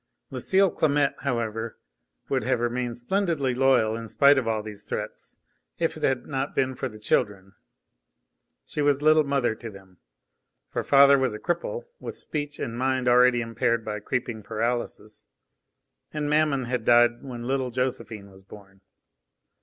[0.31, 1.77] Lucile Clamette, however,
[2.27, 5.37] would have remained splendidly loyal in spite of all these threats,
[5.77, 7.53] if it had not been for the children.
[8.65, 9.97] She was little mother to them;
[10.71, 15.27] for father was a cripple, with speech and mind already impaired by creeping paralysis,
[16.11, 18.81] and maman had died when little Josephine was born.